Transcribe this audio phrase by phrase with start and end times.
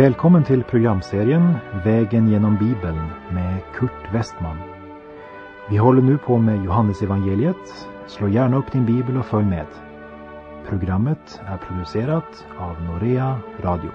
[0.00, 4.56] Välkommen till programserien Vägen genom Bibeln med Kurt Westman.
[5.70, 7.88] Vi håller nu på med Johannesevangeliet.
[8.06, 9.66] Slå gärna upp din bibel och följ med.
[10.68, 13.90] Programmet är producerat av Norea Radio.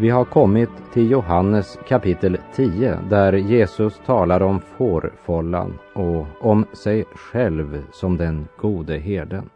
[0.00, 7.04] Vi har kommit till Johannes kapitel 10 där Jesus talar om fårfållan och om sig
[7.14, 9.50] själv som den gode herden.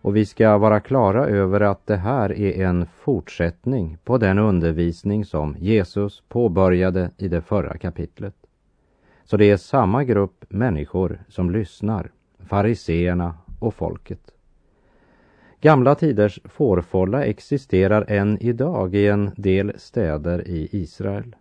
[0.00, 5.24] Och vi ska vara klara över att det här är en fortsättning på den undervisning
[5.24, 8.34] som Jesus påbörjade i det förra kapitlet.
[9.24, 14.35] Så det är samma grupp människor som lyssnar, fariseerna och folket.
[15.66, 21.36] Gamla tiders fårfålla existerar än idag i en del städer i Israel.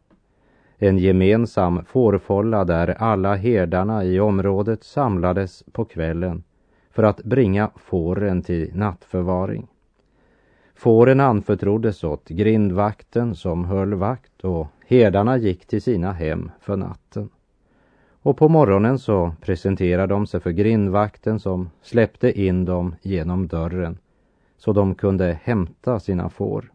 [0.78, 6.44] En gemensam fårfålla där alla herdarna i området samlades på kvällen
[6.92, 9.68] för att bringa fåren till nattförvaring.
[10.76, 17.30] Fåren anförtroddes åt grindvakten som höll vakt och herdarna gick till sina hem för natten.
[18.22, 23.98] Och på morgonen så presenterade de sig för grindvakten som släppte in dem genom dörren
[24.58, 26.72] så de kunde hämta sina får.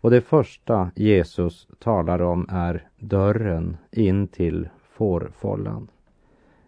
[0.00, 5.88] Och det första Jesus talar om är dörren in till fårfållan.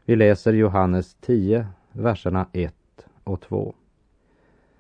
[0.05, 2.75] Vi läser Johannes 10, verserna 1
[3.25, 3.75] och 2.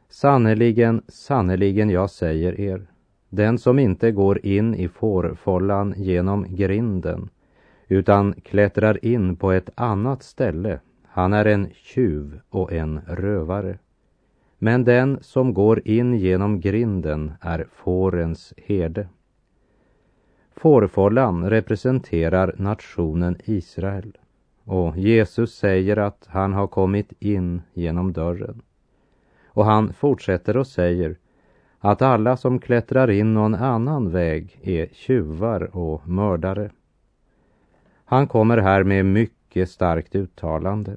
[0.09, 2.87] Sannerligen, sannerligen, jag säger er,
[3.29, 7.31] den som inte går in i fårfållan genom grinden,
[7.89, 13.79] utan klättrar in på ett annat ställe, han är en tjuv och en rövare.
[14.59, 19.09] Men den som går in genom grinden är fårens herde.
[20.57, 24.19] Fårfållan representerar nationen Israel
[24.65, 28.63] och Jesus säger att han har kommit in genom dörren.
[29.47, 31.17] Och han fortsätter och säger
[31.79, 36.71] att alla som klättrar in någon annan väg är tjuvar och mördare.
[38.05, 40.97] Han kommer här med mycket starkt uttalande.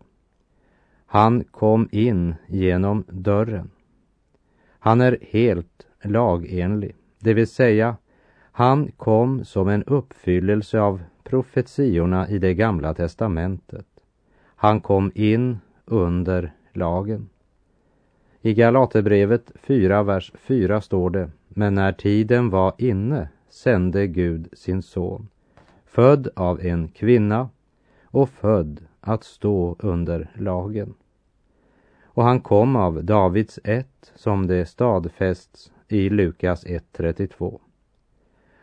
[1.13, 3.69] Han kom in genom dörren.
[4.79, 7.97] Han är helt lagenlig, det vill säga
[8.51, 13.85] han kom som en uppfyllelse av profetiorna i det gamla testamentet.
[14.45, 17.29] Han kom in under lagen.
[18.41, 24.81] I Galaterbrevet 4, vers 4 står det, men när tiden var inne sände Gud sin
[24.81, 25.27] son,
[25.85, 27.49] född av en kvinna
[28.03, 30.93] och född att stå under lagen.
[32.13, 37.59] Och han kom av Davids ett, som det stadfästs i Lukas 1.32.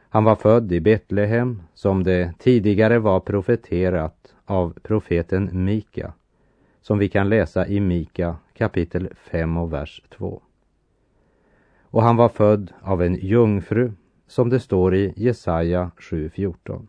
[0.08, 6.12] Han var född i Betlehem, som det tidigare var profeterat av profeten Mika,
[6.80, 10.42] som vi kan läsa i Mika kapitel 5 och vers 2.
[11.82, 13.92] Och han var född av en jungfru,
[14.26, 16.86] som det står i Jesaja 7.14.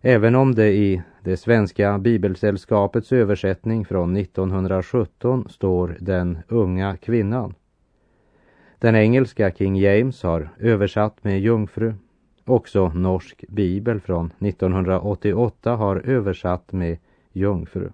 [0.00, 7.54] Även om det i det svenska bibelsällskapets översättning från 1917 står den unga kvinnan.
[8.78, 11.94] Den engelska King James har översatt med jungfru.
[12.44, 16.98] Också Norsk bibel från 1988 har översatt med
[17.32, 17.90] jungfru.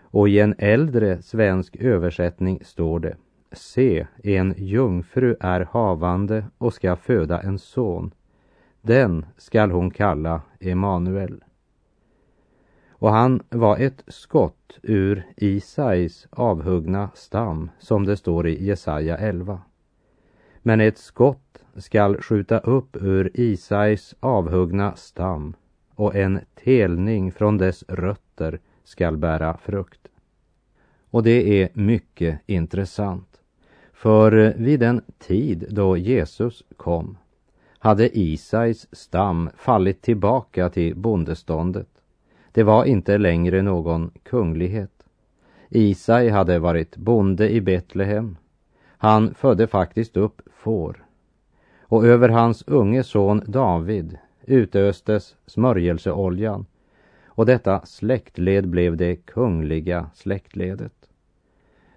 [0.00, 3.16] Och i en äldre svensk översättning står det
[3.52, 8.14] Se, en jungfru är havande och ska föda en son.
[8.82, 11.42] Den skall hon kalla Emanuel.
[12.98, 19.60] Och han var ett skott ur Isais avhuggna stam, som det står i Jesaja 11.
[20.62, 25.54] Men ett skott skall skjuta upp ur Isais avhuggna stam
[25.94, 30.08] och en telning från dess rötter skall bära frukt.
[31.10, 33.40] Och det är mycket intressant.
[33.92, 37.18] För vid den tid då Jesus kom
[37.78, 41.95] hade Isais stam fallit tillbaka till bondeståndet.
[42.56, 45.02] Det var inte längre någon kunglighet.
[45.68, 48.36] Isai hade varit bonde i Betlehem.
[48.86, 51.04] Han födde faktiskt upp får.
[51.80, 56.66] Och över hans unge son David utöstes smörjelseoljan
[57.26, 61.08] och detta släktled blev det kungliga släktledet.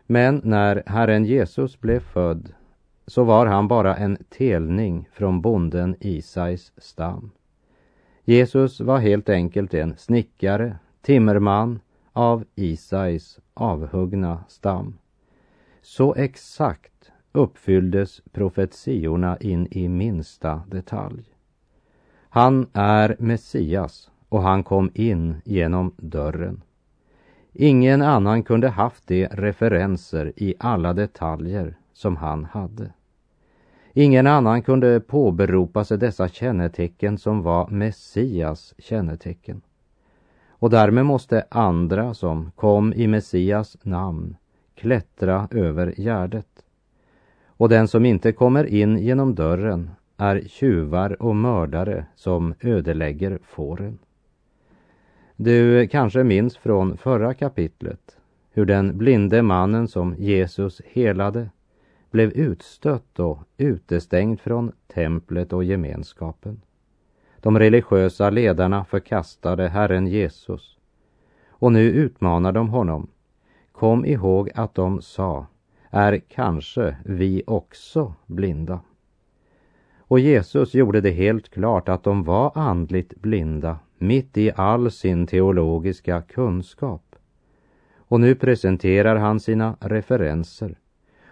[0.05, 2.53] Men när Herren Jesus blev född
[3.07, 7.31] så var han bara en telning från bonden Isais stam.
[8.29, 11.79] Jesus var helt enkelt en snickare, timmerman
[12.13, 14.97] av Isais avhuggna stam.
[15.81, 21.23] Så exakt uppfylldes profetiorna in i minsta detalj.
[22.29, 26.61] Han är Messias och han kom in genom dörren.
[27.53, 32.93] Ingen annan kunde haft de referenser i alla detaljer som han hade.
[34.00, 39.62] Ingen annan kunde påberopa sig dessa kännetecken som var Messias kännetecken.
[40.50, 44.36] Och därmed måste andra som kom i Messias namn
[44.75, 46.48] klättra över gärdet.
[47.46, 54.00] Och den som inte kommer in genom dörren är tjuvar och mördare som ödelägger fåren.
[55.36, 58.18] Du kanske minns från förra kapitlet
[58.51, 61.50] hur den blinde mannen som Jesus helade
[62.11, 66.61] blev utstött och utestängd från templet och gemenskapen.
[67.41, 70.77] De religiösa ledarna förkastade Herren Jesus
[71.50, 73.07] och nu utmanar de honom.
[73.71, 75.47] Kom ihåg att de sa,
[75.89, 78.79] är kanske vi också blinda?
[79.97, 85.27] Och Jesus gjorde det helt klart att de var andligt blinda mitt i all sin
[85.27, 87.15] teologiska kunskap.
[87.97, 90.77] Och nu presenterar han sina referenser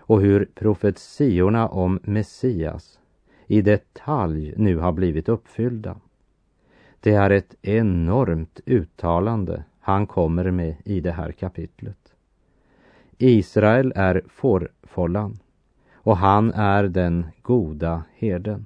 [0.07, 2.99] och hur profetiorna om Messias
[3.47, 5.99] i detalj nu har blivit uppfyllda.
[6.99, 12.13] Det är ett enormt uttalande han kommer med i det här kapitlet.
[13.17, 15.39] Israel är fårfållan
[15.93, 18.65] och han är den goda herden.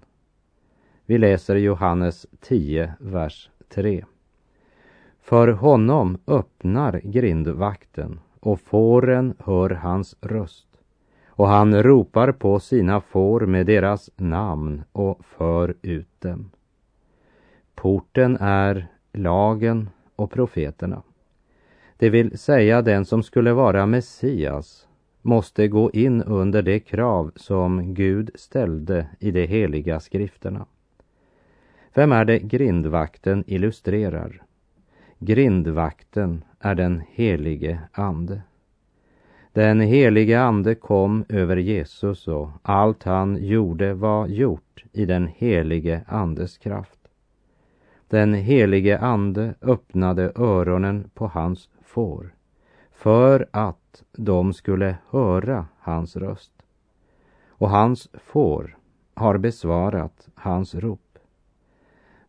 [1.06, 4.06] Vi läser Johannes 10, vers 3.
[5.22, 10.71] För honom öppnar grindvakten och fåren hör hans röst
[11.36, 16.52] och han ropar på sina får med deras namn och för ut dem.
[17.76, 21.02] Porten är lagen och profeterna.
[21.98, 24.88] Det vill säga den som skulle vara Messias
[25.22, 30.66] måste gå in under det krav som Gud ställde i de heliga skrifterna.
[31.94, 34.44] Vem är det grindvakten illustrerar?
[35.20, 38.42] Grindvakten är den helige Ande.
[39.54, 46.02] Den helige Ande kom över Jesus och allt han gjorde var gjort i den helige
[46.08, 47.00] Andes kraft.
[48.08, 52.34] Den helige Ande öppnade öronen på hans får
[52.92, 56.52] för att de skulle höra hans röst.
[57.50, 58.78] Och hans får
[59.14, 61.18] har besvarat hans rop.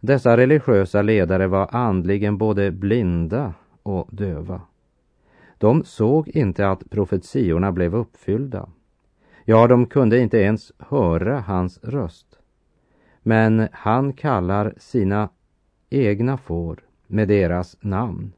[0.00, 4.60] Dessa religiösa ledare var andligen både blinda och döva.
[5.62, 8.68] De såg inte att profetiorna blev uppfyllda.
[9.44, 12.38] Ja, de kunde inte ens höra hans röst.
[13.22, 15.28] Men han kallar sina
[15.90, 18.32] egna får med deras namn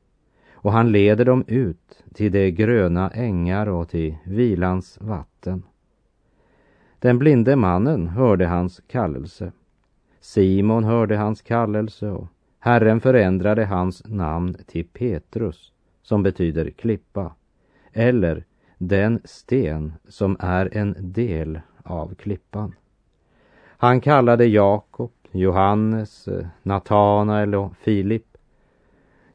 [0.53, 5.63] och han leder dem ut till de gröna ängar och till vilans vatten.
[6.99, 9.53] Den blinde mannen hörde hans kallelse
[10.21, 12.27] Simon hörde hans kallelse och
[12.59, 15.74] Herren förändrade hans namn till Petrus,
[16.05, 17.35] som betyder klippa,
[17.93, 18.45] eller
[18.79, 22.75] den sten som är en del av klippan.
[23.67, 26.29] Han kallade Jakob, Johannes,
[26.63, 28.37] Natanael och Filip.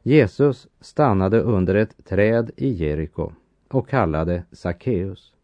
[0.02, 3.32] Jesus stannade under ett träd i Jeriko
[3.68, 5.34] och kallade Sackeus.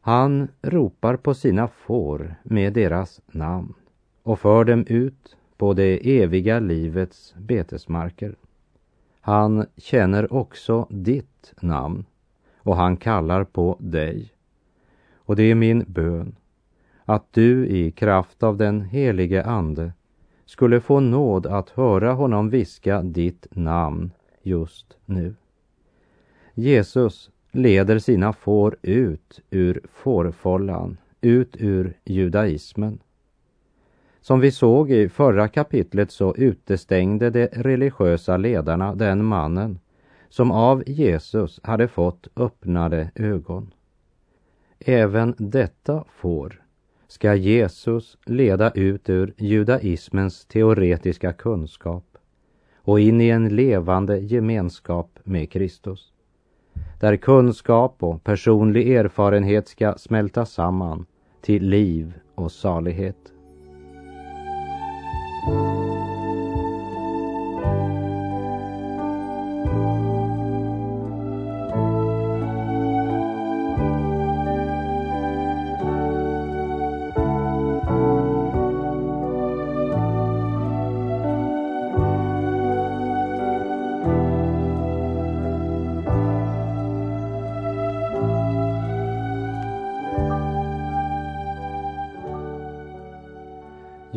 [0.00, 3.74] Han ropar på sina får med deras namn
[4.22, 8.34] och för dem ut på det eviga livets betesmarker.
[9.20, 12.04] Han känner också ditt namn
[12.58, 14.32] och han kallar på dig.
[15.16, 16.36] Och det är min bön
[17.04, 19.92] att du i kraft av den helige Ande
[20.44, 24.10] skulle få nåd att höra honom viska ditt namn
[24.42, 25.34] just nu.
[26.54, 32.98] Jesus leder sina får ut ur fårfållan, ut ur judaismen.
[34.20, 39.78] Som vi såg i förra kapitlet så utestängde de religiösa ledarna den mannen
[40.28, 43.74] som av Jesus hade fått öppnade ögon.
[44.78, 46.62] Även detta får
[47.08, 52.04] ska Jesus leda ut ur judaismens teoretiska kunskap
[52.76, 56.12] och in i en levande gemenskap med Kristus.
[57.00, 61.06] Där kunskap och personlig erfarenhet ska smälta samman
[61.40, 63.32] till liv och salighet.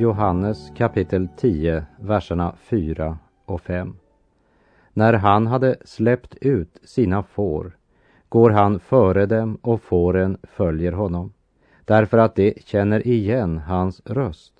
[0.02, 3.96] Johannes kapitel 10, verserna 4 och 5.
[4.94, 7.78] När han hade släppt ut sina får
[8.30, 11.34] går han före dem och fåren följer honom,
[11.86, 14.54] därför att de känner igen hans röst.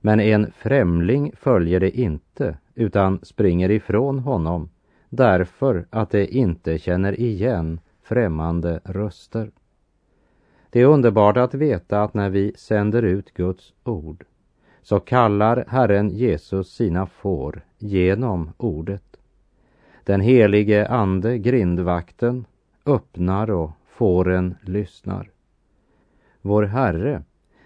[0.00, 4.70] Men en främling följer det inte, utan springer ifrån honom,
[5.08, 9.50] därför att de inte känner igen främmande röster.
[10.70, 14.24] Det är underbart att veta att när vi sänder ut Guds ord
[14.90, 19.16] så kallar Herren Jesus sina får genom ordet.
[20.04, 22.44] Den helige ande, grindvakten,
[22.86, 25.30] öppnar och fåren lyssnar.
[26.42, 27.22] Vår Herre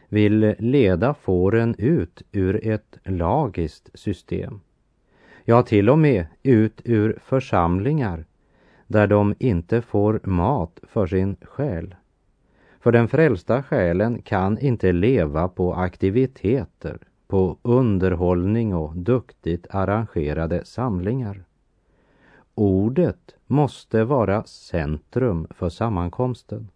[0.09, 4.61] vill leda fåren ut ur ett lagiskt system.
[5.45, 8.25] Ja, till och med ut ur församlingar
[8.87, 11.95] där de inte får mat för sin själ.
[12.81, 16.99] För den frälsta själen kan inte leva på aktiviteter,
[17.35, 21.45] på underhållning och duktigt arrangerade samlingar.
[22.55, 26.69] Ordet måste vara centrum för sammankomsten.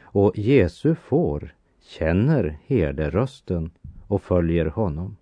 [0.00, 3.70] Och Jesu får känner herderösten
[4.06, 5.16] och följer honom.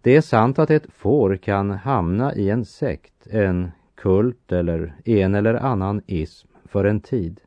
[0.00, 5.34] Det är sant att ett får kan hamna i en sekt, en kult eller en
[5.34, 7.40] eller annan ism för en tid.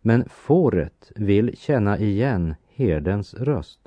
[0.00, 3.79] Men fåret vill känna igen herdens röst.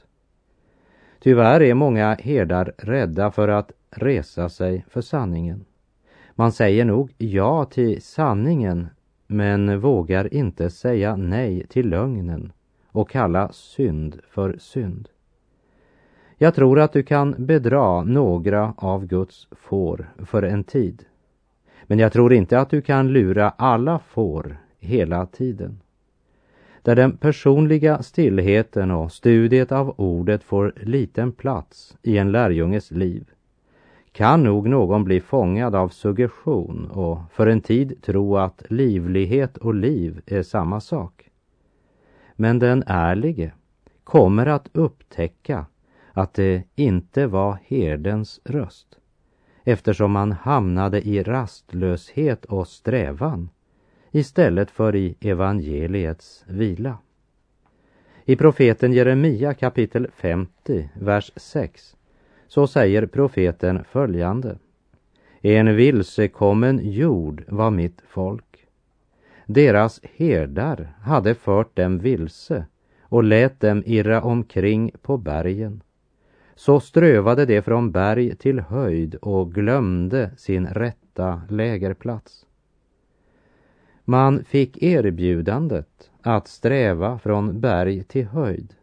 [1.23, 5.65] Tyvärr är många herdar rädda för att resa sig för sanningen.
[6.35, 8.87] Man säger nog ja till sanningen
[9.27, 12.51] men vågar inte säga nej till lögnen
[12.87, 15.09] och kalla synd för synd.
[16.37, 21.05] Jag tror att du kan bedra några av Guds får för en tid.
[21.83, 25.82] Men jag tror inte att du kan lura alla får hela tiden.
[26.83, 33.29] Där den personliga stillheten och studiet av ordet får liten plats i en lärjunges liv
[34.11, 39.73] kan nog någon bli fångad av suggestion och för en tid tro att livlighet och
[39.73, 41.29] liv är samma sak.
[42.35, 43.51] Men den ärlige
[44.03, 45.65] kommer att upptäcka
[46.13, 48.97] att det inte var herdens röst
[49.63, 53.49] eftersom man hamnade i rastlöshet och strävan
[54.13, 56.97] istället för i evangeliets vila.
[58.25, 61.95] I profeten Jeremia kapitel 50, vers 6
[62.47, 64.57] så säger profeten följande.
[65.41, 68.65] En vilsekommen jord var mitt folk.
[69.45, 72.65] Deras herdar hade fört dem vilse
[73.01, 75.81] och lät dem irra omkring på bergen.
[76.55, 82.45] Så strövade de från berg till höjd och glömde sin rätta lägerplats.
[84.05, 88.73] Man fick erbjudandet att sträva från berg till höjd.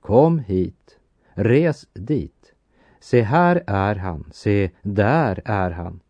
[0.00, 0.98] Kom hit,
[1.34, 2.52] res dit.
[3.00, 6.00] Se här är han, se där är han.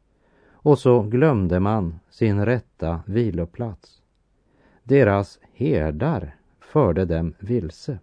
[0.52, 4.02] Och så glömde man sin rätta viloplats.
[4.82, 7.98] Deras herdar förde dem vilse.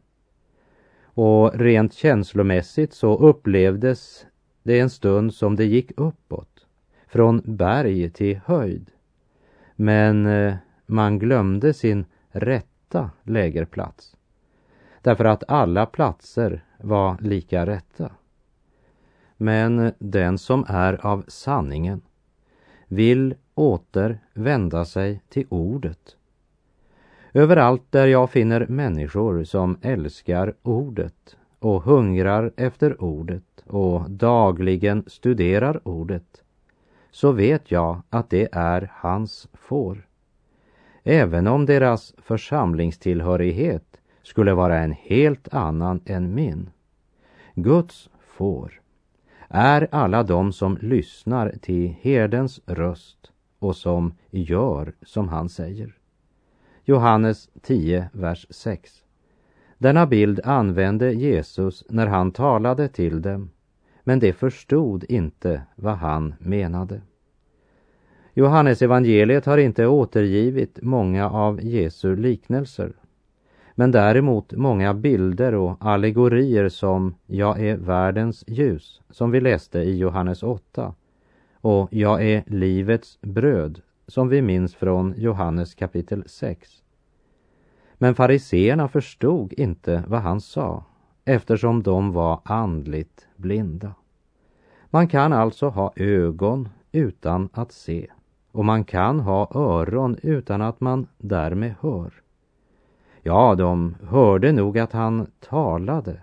[1.03, 4.25] Och rent känslomässigt så upplevdes
[4.63, 6.67] det en stund som det gick uppåt,
[7.07, 8.91] från berg till höjd.
[9.75, 10.55] Men eh,
[10.85, 14.15] man glömde sin rätta lägerplats.
[15.01, 18.11] Därför att alla platser var lika rätta.
[19.37, 22.01] Men eh, den som är av sanningen
[22.87, 26.15] vill åter vända sig till ordet.
[27.33, 35.87] Överallt där jag finner människor som älskar ordet och hungrar efter ordet och dagligen studerar
[35.87, 36.43] ordet
[37.15, 40.07] så vet jag att det är hans får.
[41.03, 46.69] Även om deras församlingstillhörighet skulle vara en helt annan än min.
[47.53, 48.81] Guds får
[49.49, 55.97] är alla de som lyssnar till herdens röst och som gör som han säger.
[56.83, 59.03] Johannes 10, vers 6.
[59.77, 63.49] Denna bild använde Jesus när han talade till dem,
[64.05, 67.01] men de förstod inte vad han menade.
[68.33, 72.93] Johannes evangeliet har inte återgivit många av Jesu liknelser
[73.75, 79.97] men däremot många bilder och allegorier som Jag är världens ljus, som vi läste i
[79.97, 80.93] Johannes 8,
[81.61, 86.69] och Jag är livets bröd, som vi minns från Johannes kapitel 6.
[87.97, 90.83] Men fariseerna förstod inte vad han sa,
[91.25, 93.93] eftersom de var andligt blinda.
[94.89, 98.07] Man kan alltså ha ögon utan att se,
[98.51, 102.13] och man kan ha öron utan att man därmed hör.
[103.21, 106.21] Ja, de hörde nog att han talade,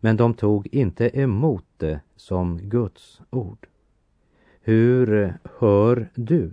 [0.00, 3.66] men de tog inte emot det som Guds ord.
[4.60, 6.50] Hur hör du?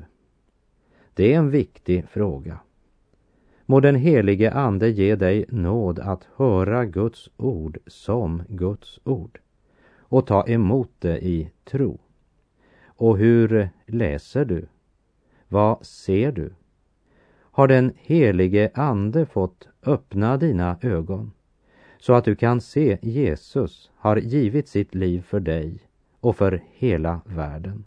[1.13, 2.59] Det är en viktig fråga.
[3.71, 9.39] Må den helige Ande ge dig nåd att höra Guds ord som Guds ord
[9.99, 11.99] och ta emot det i tro.
[12.85, 14.67] Och hur läser du?
[15.47, 16.53] Vad ser du?
[17.33, 21.31] Har den helige Ande fått öppna dina ögon
[21.99, 25.79] så att du kan se Jesus har givit sitt liv för dig
[26.19, 27.85] och för hela världen.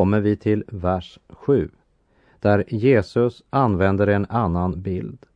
[0.00, 1.70] Kommer vi till vers 7
[2.38, 5.26] där Jesus använder en annan bild.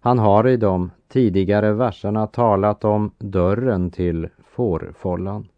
[0.00, 5.48] Han har i de tidigare verserna talat om dörren till fårfållan.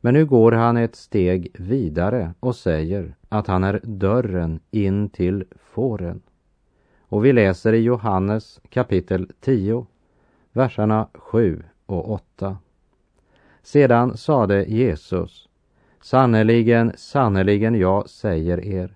[0.00, 5.44] Men nu går han ett steg vidare och säger att han är dörren in till
[5.74, 6.22] fåren.
[7.00, 9.86] Och vi läser i Johannes kapitel 10,
[10.52, 12.56] verserna 7 och 8.
[13.62, 15.45] Sedan sade Jesus,
[16.00, 18.94] Sannerligen, sannerligen, jag säger er,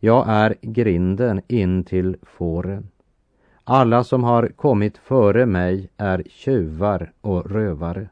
[0.00, 2.88] jag är grinden in till fåren.
[3.64, 8.08] Alla som har kommit före mig är tjuvar och rövare,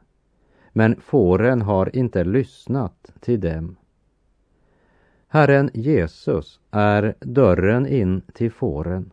[0.71, 3.75] men fåren har inte lyssnat till dem.
[5.27, 9.11] Herren Jesus är dörren in till fåren.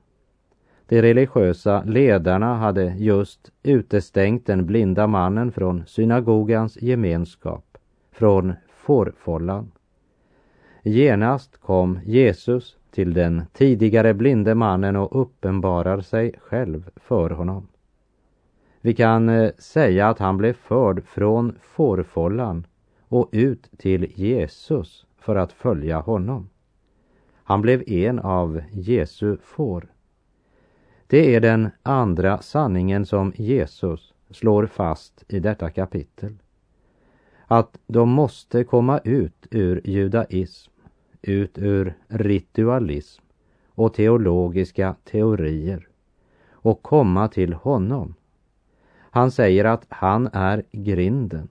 [0.87, 7.79] De religiösa ledarna hade just utestängt den blinda mannen från synagogans gemenskap,
[8.13, 9.73] från fårfållan.
[10.83, 17.69] Genast kom Jesus till den tidigare blinde mannen och uppenbarar sig själv för honom.
[18.81, 22.67] Vi kan eh, säga att han blev förd från fårfållan
[23.09, 26.49] och ut till Jesus för att följa honom.
[27.45, 29.87] Han blev en av Jesu får.
[31.07, 36.37] Det är den andra sanningen som Jesus slår fast i detta kapitel
[37.53, 40.73] att de måste komma ut ur judaism,
[41.23, 43.23] ut ur ritualism
[43.69, 45.89] och teologiska teorier
[46.51, 48.15] och komma till honom.
[48.99, 51.49] Han säger att han är grinden.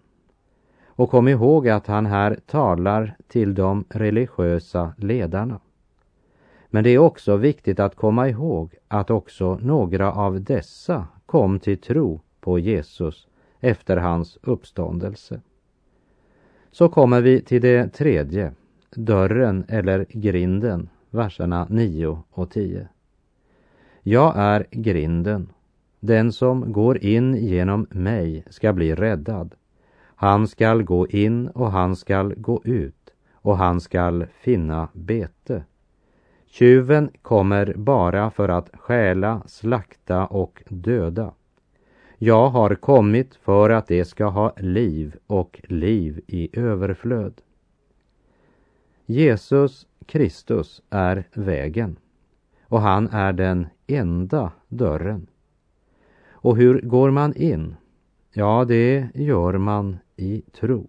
[0.85, 5.59] Och kom ihåg att han här talar till de religiösa ledarna.
[6.69, 11.77] Men det är också viktigt att komma ihåg att också några av dessa kom till
[11.77, 13.27] tro på Jesus
[13.59, 15.41] efter hans uppståndelse
[16.71, 18.51] så kommer vi till det tredje,
[18.95, 22.87] dörren eller grinden, verserna 9 och 10.
[24.03, 25.49] Jag är grinden.
[25.99, 29.55] Den som går in genom mig ska bli räddad.
[30.15, 35.63] Han skall gå in och han skall gå ut och han skall finna bete.
[36.45, 41.33] Tjuven kommer bara för att stjäla, slakta och döda.
[42.21, 47.41] Jag har kommit för att det ska ha liv och liv i överflöd.
[49.05, 51.95] Jesus Kristus är vägen
[52.63, 55.27] och han är den enda dörren.
[56.29, 57.75] Och hur går man in?
[58.33, 60.87] Ja, det gör man i tro.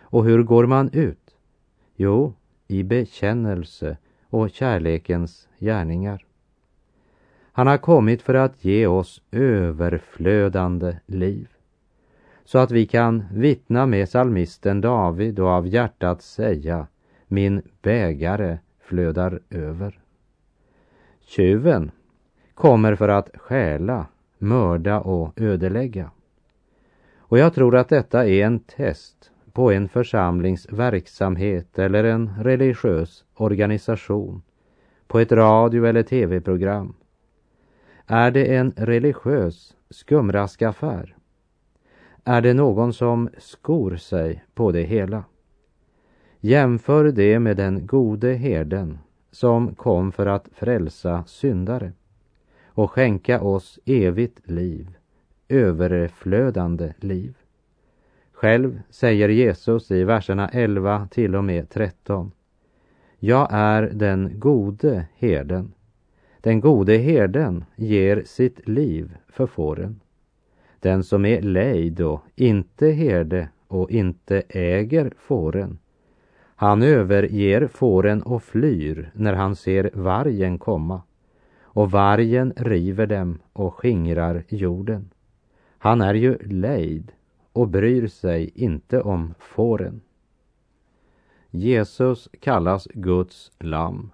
[0.00, 1.36] Och hur går man ut?
[1.96, 2.34] Jo,
[2.68, 3.96] i bekännelse
[4.30, 6.24] och kärlekens gärningar.
[7.56, 11.48] Han har kommit för att ge oss överflödande liv
[12.44, 16.86] så att vi kan vittna med salmisten David och av hjärtat säga
[17.28, 19.98] min bägare flödar över.
[21.20, 21.90] Tjuven
[22.54, 24.06] kommer för att stjäla,
[24.38, 26.10] mörda och ödelägga.
[27.18, 33.24] Och jag tror att detta är en test på en församlings verksamhet eller en religiös
[33.34, 34.42] organisation,
[35.06, 36.94] på ett radio eller tv-program.
[38.06, 41.16] Är det en religiös skumraskaffär?
[42.24, 45.24] Är det någon som skor sig på det hela?
[46.40, 48.98] Jämför det med den gode herden
[49.30, 51.92] som kom för att frälsa syndare
[52.66, 54.96] och skänka oss evigt liv,
[55.48, 57.34] överflödande liv.
[58.32, 62.32] Själv säger Jesus i verserna 11 till och med 13.
[63.18, 65.72] Jag är den gode herden.
[66.44, 70.00] Den gode herden ger sitt liv för fåren.
[70.80, 75.78] Den som är lejd och inte herde och inte äger fåren,
[76.56, 81.02] han överger fåren och flyr när han ser vargen komma
[81.62, 85.10] och vargen river dem och skingrar jorden.
[85.78, 87.12] Han är ju lejd
[87.52, 90.00] och bryr sig inte om fåren.
[91.50, 94.10] Jesus kallas Guds lamm.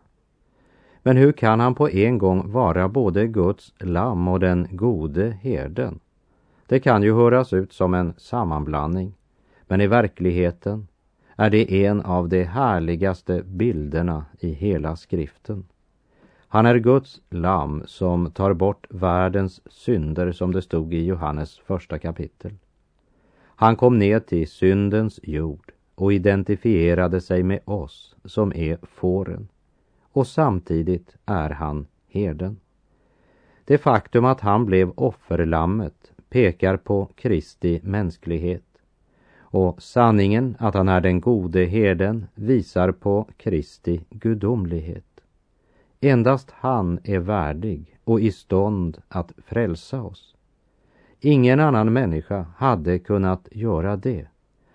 [1.03, 6.01] Men hur kan han på en gång vara både Guds lamm och den gode herden?
[6.67, 9.15] Det kan ju höras ut som en sammanblandning,
[9.67, 10.89] men i verkligheten
[11.37, 15.65] är det en av de härligaste bilderna i hela skriften.
[16.49, 21.99] Han är Guds lamm som tar bort världens synder som det stod i Johannes första
[21.99, 22.53] kapitel.
[23.43, 29.49] Han kom ner till syndens jord och identifierade sig med oss som är fåren.
[30.21, 32.61] Och samtidigt är han herden.
[33.65, 38.65] Det faktum att han blev offerlammet pekar på Kristi mänsklighet.
[39.39, 45.21] Och sanningen att han är den gode herden visar på Kristi gudomlighet.
[46.01, 50.37] Endast han är värdig och i stånd att frälsa oss.
[51.21, 54.27] Ingen annan människa hade kunnat göra det.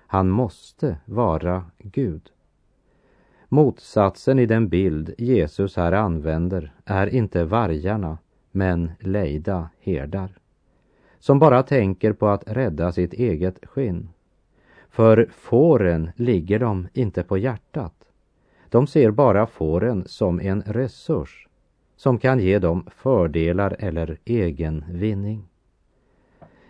[0.07, 2.31] Han måste vara Gud.
[3.49, 8.17] Motsatsen i den bild Jesus här använder är inte vargarna,
[8.51, 10.37] men lejda herdar.
[11.19, 14.09] Som bara tänker på att rädda sitt eget skinn.
[14.89, 17.93] För fåren ligger de inte på hjärtat.
[18.69, 21.47] De ser bara fåren som en resurs
[21.95, 25.47] som kan ge dem fördelar eller egen vinning.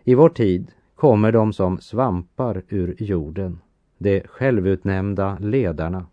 [0.03, 3.59] I vår tid kommer de som svampar ur jorden,
[3.97, 6.05] de självutnämnda ledarna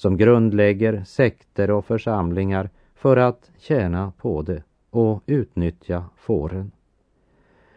[0.00, 6.70] som grundlägger sekter och församlingar för att tjäna på det och utnyttja fåren.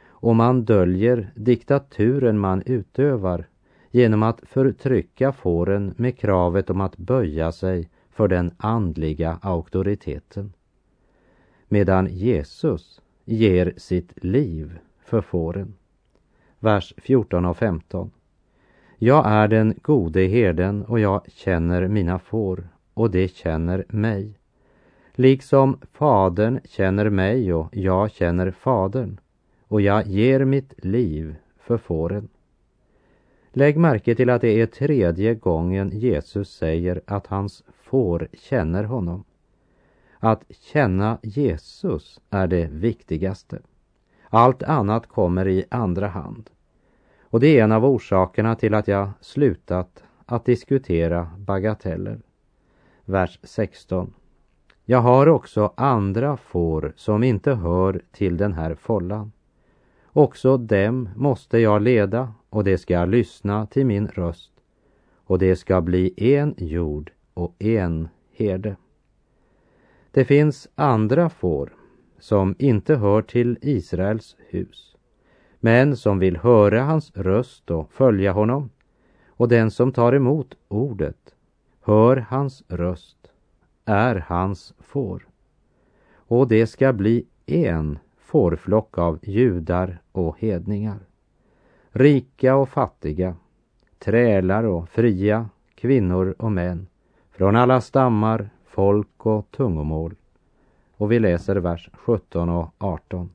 [0.07, 3.47] Och man döljer diktaturen man utövar
[3.91, 10.53] genom att förtrycka fåren med kravet om att böja sig för den andliga auktoriteten.
[11.67, 15.73] Medan Jesus ger sitt liv för fåren.
[16.59, 18.11] Vers 14 och 15.
[18.97, 24.37] Jag är den gode herden och jag känner mina får och de känner mig.
[25.13, 29.19] Liksom Fadern känner mig och jag känner Fadern
[29.67, 32.29] och jag ger mitt liv för fåren.
[33.51, 39.23] Lägg märke till att det är tredje gången Jesus säger att hans får känner honom.
[40.19, 43.59] Att känna Jesus är det viktigaste.
[44.29, 46.49] Allt annat kommer i andra hand.
[47.33, 52.19] Och det är en av orsakerna till att jag slutat att diskutera bagateller.
[53.05, 54.13] Vers 16.
[54.85, 59.31] Jag har också andra får som inte hör till den här follan.
[60.05, 64.51] Också dem måste jag leda och de ska lyssna till min röst
[65.25, 68.75] och det ska bli en jord och en herde.
[70.11, 71.73] Det finns andra får
[72.19, 74.92] som inte hör till Israels hus,
[75.65, 78.69] men som vill höra hans röst och följa honom.
[79.27, 81.35] Och den som tar emot ordet
[81.81, 83.17] hör hans röst,
[83.85, 85.27] är hans får.
[86.15, 90.99] Och det ska bli en fårflock av judar och hedningar.
[91.91, 93.35] Rika och fattiga,
[93.99, 96.87] trälar och fria, kvinnor och män,
[97.31, 100.15] från alla stammar, folk och tungomål.
[100.97, 103.29] Och vi läser vers 17 och 18.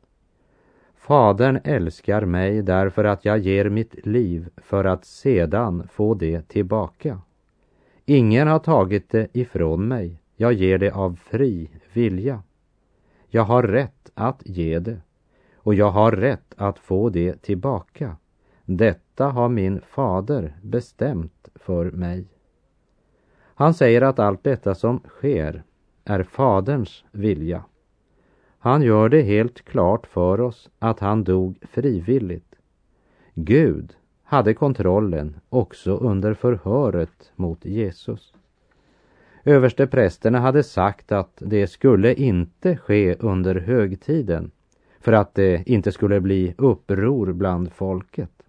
[1.08, 7.20] Fadern älskar mig därför att jag ger mitt liv för att sedan få det tillbaka.
[8.04, 12.42] Ingen har tagit det ifrån mig, jag ger det av fri vilja.
[13.28, 15.00] Jag har rätt att ge det
[15.56, 18.16] och jag har rätt att få det tillbaka.
[18.64, 22.26] Detta har min fader bestämt för mig.
[23.54, 25.62] Han säger att allt detta som sker
[26.04, 27.64] är Faderns vilja.
[28.58, 32.54] Han gör det helt klart för oss att han dog frivilligt.
[33.34, 38.34] Gud hade kontrollen också under förhöret mot Jesus.
[39.44, 44.50] Översteprästerna hade sagt att det skulle inte ske under högtiden
[45.00, 48.42] för att det inte skulle bli uppror bland folket.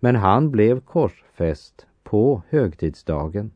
[0.00, 3.50] Men han blev korsfäst på högtidsdagen.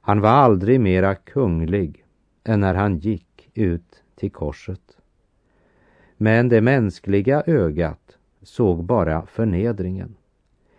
[0.00, 2.04] Han var aldrig mera kunglig
[2.44, 4.96] än när han gick ut till korset.
[6.16, 10.14] Men det mänskliga ögat såg bara förnedringen.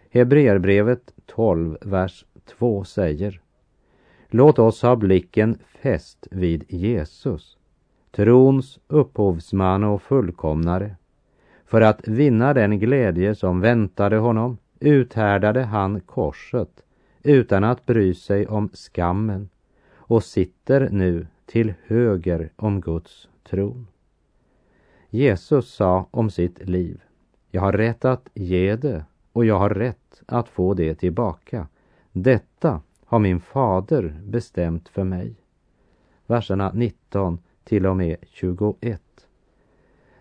[0.10, 3.42] Hebreerbrevet 12, vers 2 säger
[4.28, 7.58] Låt oss ha blicken fäst vid Jesus,
[8.12, 10.96] trons upphovsman och fullkomnare.
[11.66, 16.84] För att vinna den glädje som väntade honom uthärdade han korset
[17.24, 19.50] utan att bry sig om skammen
[19.94, 23.88] och sitter nu till höger om Guds tron.
[25.10, 27.02] Jesus sa om sitt liv,
[27.52, 31.68] jag har rätt att ge det och jag har rätt att få det tillbaka.
[32.12, 35.36] Detta har min fader bestämt för mig.
[36.28, 39.02] Verserna 19 till och med 21.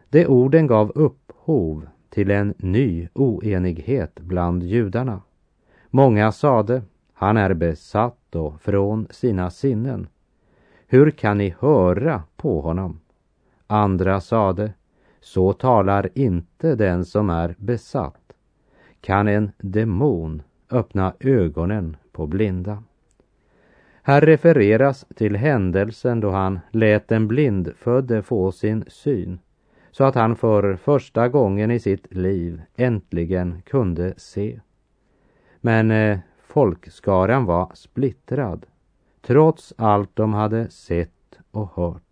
[0.09, 5.21] De orden gav upphov till en ny oenighet bland judarna.
[5.91, 6.83] Många sade,
[7.13, 10.09] han är besatt och från sina sinnen.
[10.87, 13.01] Hur kan ni höra på honom?
[13.73, 14.73] Andra sade,
[15.21, 18.33] så talar inte den som är besatt.
[19.01, 22.83] Kan en demon öppna ögonen på blinda?
[24.03, 29.39] Här refereras till händelsen då han lät den blindfödde få sin syn
[29.91, 34.61] så att han för första gången i sitt liv äntligen kunde se.
[35.61, 38.67] Men eh, folkskaran var splittrad
[39.21, 42.12] trots allt de hade sett och hört.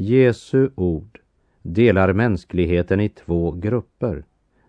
[0.00, 1.20] Jesu ord
[1.62, 4.24] delar mänskligheten i två grupper.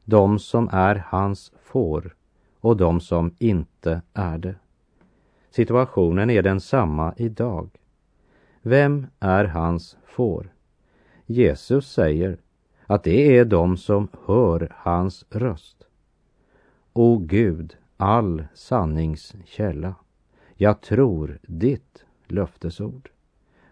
[0.05, 2.15] De som är hans får
[2.59, 4.55] och de som inte är det.
[5.51, 7.69] Situationen är densamma idag.
[8.61, 10.53] Vem är hans får?
[11.25, 12.37] Jesus säger
[12.85, 15.83] att det är de som hör hans röst.
[16.93, 19.35] O Gud, all sannings
[20.55, 23.09] jag tror ditt löftesord.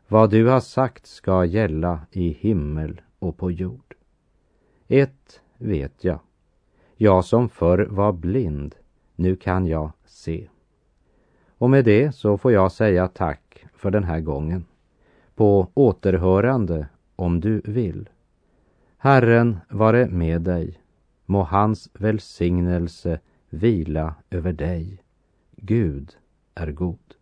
[0.10, 3.96] Vad du har sagt ska gälla i himmel och på jord.
[4.88, 6.20] Ett vet jag.
[6.96, 8.76] Jag som förr var blind,
[9.16, 10.48] nu kan jag se.
[11.58, 14.66] Och med det så får jag säga tack för den här gången.
[15.36, 18.10] På återhörande om du vill.
[18.98, 20.80] Herren vare med dig.
[21.26, 25.04] Må hans välsignelse vila över dig.
[25.56, 26.18] Gud
[26.56, 27.17] är god.